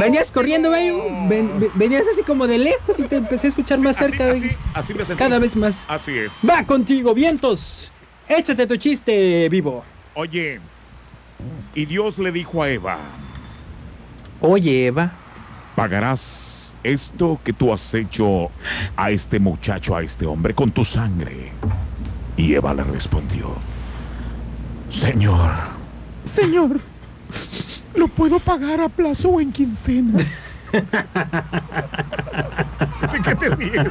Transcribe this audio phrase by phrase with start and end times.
[0.00, 0.90] Venías corriendo, güey.
[1.28, 4.30] ven- ven- venías así como de lejos y te empecé a escuchar más Así- cerca.
[4.32, 5.18] Así, de- así me sentí.
[5.18, 5.84] cada vez más.
[5.88, 6.32] Así es.
[6.48, 7.92] Va contigo, vientos.
[8.28, 9.84] Échate tu chiste, vivo.
[10.14, 10.60] Oye,
[11.74, 12.98] y Dios le dijo a Eva,
[14.40, 15.12] Oye, Eva.
[15.76, 18.50] pagarás esto que tú has hecho
[18.96, 21.52] a este muchacho, a este hombre, con tu sangre.
[22.36, 23.54] Y Eva le respondió,
[24.88, 25.50] Señor,
[26.24, 26.80] Señor,
[27.94, 30.26] lo puedo pagar a plazo o en quincenas.
[30.72, 30.80] ¿De
[33.22, 33.88] qué te ríes?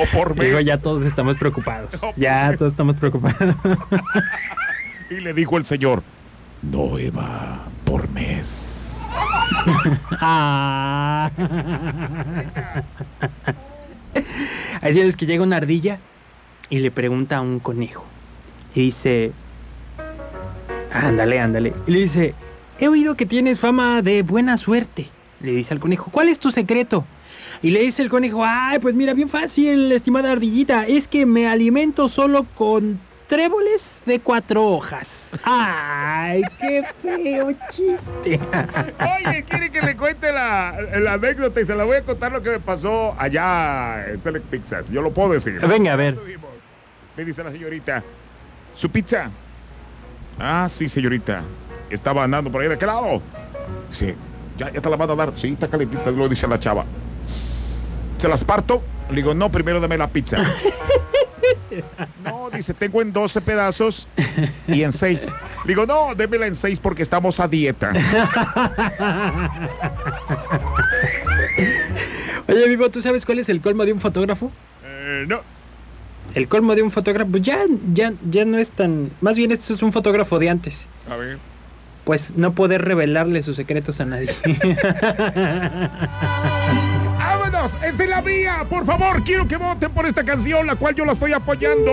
[0.00, 0.66] o por Digo, mes.
[0.66, 2.00] ya todos estamos preocupados.
[2.16, 3.54] Ya todos estamos preocupados.
[5.10, 6.02] Y le dijo el Señor,
[6.62, 8.68] no, Eva, por mes.
[10.20, 11.30] Ah.
[14.80, 15.98] Así es que llega una ardilla
[16.70, 18.04] y le pregunta a un conejo.
[18.74, 19.32] Y dice,
[20.92, 21.72] ándale, ándale.
[21.86, 22.34] Y le dice,
[22.78, 25.08] he oído que tienes fama de buena suerte.
[25.40, 27.04] Le dice al conejo, ¿cuál es tu secreto?
[27.62, 31.48] Y le dice el conejo, ay, pues mira, bien fácil, estimada ardillita, es que me
[31.48, 35.36] alimento solo con tréboles de cuatro hojas.
[35.42, 38.38] Ay, qué feo chiste.
[39.26, 42.42] Oye, ¿quiere que le cuente la, la anécdota y se la voy a contar lo
[42.42, 44.90] que me pasó allá en Select Pizzas?
[44.90, 45.58] Yo lo puedo decir.
[45.66, 46.18] Venga, a ver.
[47.16, 48.02] Me dice la señorita,
[48.74, 49.30] ¿su pizza?
[50.38, 51.42] Ah, sí, señorita.
[51.90, 53.22] Estaba andando por ahí de qué lado.
[53.88, 54.16] Dice,
[54.56, 55.32] ya, ya te la van a dar.
[55.36, 56.84] Sí, está calentita, lo dice la chava.
[58.18, 58.82] ¿Se las parto?
[59.10, 60.38] Le digo, no, primero dame la pizza.
[62.24, 64.08] no, dice, tengo en 12 pedazos
[64.66, 65.26] y en 6.
[65.64, 67.92] Le digo, no, démela en 6 porque estamos a dieta.
[72.48, 74.50] Oye, Vivo, ¿tú sabes cuál es el colmo de un fotógrafo?
[74.84, 75.40] Eh, no.
[76.34, 79.10] El colmo de un fotógrafo, pues ya, ya, ya no es tan.
[79.20, 80.86] Más bien, esto es un fotógrafo de antes.
[81.10, 81.38] A ver.
[82.04, 84.34] Pues no poder revelarle sus secretos a nadie.
[87.18, 87.74] ¡Vámonos!
[87.82, 88.66] ¡Esa es la mía!
[88.68, 91.92] Por favor, quiero que voten por esta canción, la cual yo la estoy apoyando.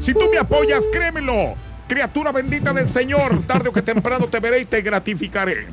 [0.00, 1.54] Si tú me apoyas, créemelo.
[1.88, 5.66] Criatura bendita del Señor, tarde o que temprano te veré y te gratificaré.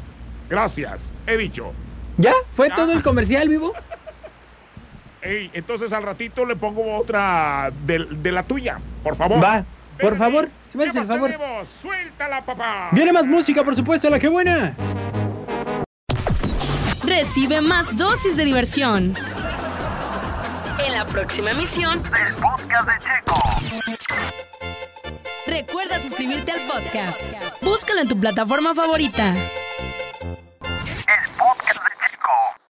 [0.50, 1.72] Gracias, he dicho.
[2.18, 2.34] ¿Ya?
[2.56, 2.76] ¿Fue Ya.
[2.76, 3.74] todo el comercial, Vivo?
[5.22, 9.44] Ey, entonces al ratito le pongo otra de, de la tuya, por favor.
[9.44, 9.66] Va,
[10.00, 11.30] por Ven favor, si me ¿Qué haces el favor.
[11.32, 11.68] tenemos?
[11.82, 12.90] ¡Suéltala, papá!
[12.94, 14.76] Viene más música, por supuesto, la que buena.
[17.04, 19.14] Recibe más dosis de diversión.
[20.86, 23.42] En la próxima emisión El podcast de Checo.
[25.48, 27.36] Recuerda suscribirte al podcast.
[27.64, 29.36] Búscalo en tu plataforma favorita.